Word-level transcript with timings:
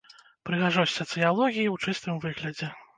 Прыгажосць 0.49 0.97
сацыялогіі 1.01 1.69
ў 1.75 1.77
чыстым 1.85 2.13
выглядзе. 2.29 2.77